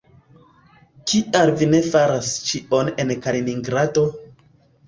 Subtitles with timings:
[1.11, 4.09] Kial vi ne faras ĉion en Kaliningrado?